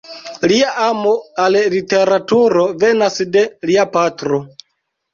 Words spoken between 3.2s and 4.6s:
de lia patro.